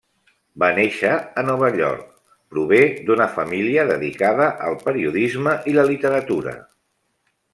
Va 0.61 0.67
néixer 0.77 1.09
a 1.41 1.43
Nova 1.49 1.67
York, 1.81 2.07
prové 2.55 2.79
d'una 3.09 3.27
família 3.37 3.85
dedicada 3.93 4.49
al 4.69 4.79
periodisme 4.89 5.55
i 5.73 5.77
la 5.81 5.89
literatura. 5.93 6.57